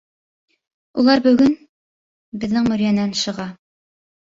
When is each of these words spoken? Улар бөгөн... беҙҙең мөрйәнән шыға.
Улар 1.03 1.21
бөгөн... 1.27 1.53
беҙҙең 2.47 2.73
мөрйәнән 2.73 3.17
шыға. 3.23 3.49